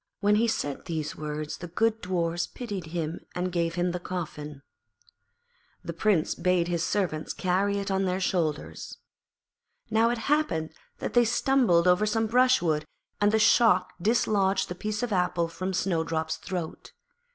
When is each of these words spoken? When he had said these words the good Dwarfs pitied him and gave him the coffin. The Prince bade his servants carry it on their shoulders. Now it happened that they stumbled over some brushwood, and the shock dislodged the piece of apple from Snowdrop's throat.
When 0.19 0.37
he 0.37 0.45
had 0.45 0.49
said 0.51 0.85
these 0.85 1.15
words 1.15 1.57
the 1.57 1.67
good 1.67 2.01
Dwarfs 2.01 2.47
pitied 2.47 2.87
him 2.87 3.19
and 3.35 3.51
gave 3.51 3.75
him 3.75 3.91
the 3.91 3.99
coffin. 3.99 4.63
The 5.83 5.93
Prince 5.93 6.33
bade 6.33 6.67
his 6.67 6.83
servants 6.83 7.33
carry 7.33 7.77
it 7.77 7.91
on 7.91 8.05
their 8.05 8.19
shoulders. 8.19 8.97
Now 9.91 10.09
it 10.09 10.17
happened 10.17 10.73
that 10.97 11.13
they 11.13 11.23
stumbled 11.25 11.87
over 11.87 12.07
some 12.07 12.25
brushwood, 12.25 12.83
and 13.21 13.31
the 13.31 13.37
shock 13.37 13.93
dislodged 14.01 14.69
the 14.69 14.73
piece 14.73 15.03
of 15.03 15.13
apple 15.13 15.47
from 15.47 15.71
Snowdrop's 15.71 16.37
throat. 16.37 16.93